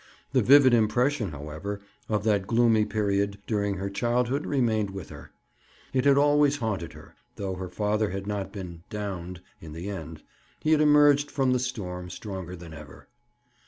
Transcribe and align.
The 0.31 0.41
vivid 0.41 0.73
impression, 0.73 1.29
however, 1.29 1.79
of 2.09 2.23
that 2.23 2.47
gloomy 2.47 2.85
period 2.85 3.37
during 3.45 3.75
her 3.75 3.87
childhood 3.87 4.47
remained 4.47 4.89
with 4.89 5.09
her. 5.09 5.29
It 5.93 6.05
had 6.05 6.17
always 6.17 6.57
haunted 6.57 6.93
her, 6.93 7.13
though 7.35 7.53
her 7.53 7.69
father 7.69 8.09
had 8.09 8.25
not 8.25 8.51
been 8.51 8.81
"downed" 8.89 9.41
in 9.59 9.73
the 9.73 9.91
end. 9.91 10.23
He 10.59 10.71
had 10.71 10.81
emerged 10.81 11.29
from 11.29 11.53
the 11.53 11.59
storm 11.59 12.09
stronger 12.09 12.55
than 12.55 12.73
ever. 12.73 13.09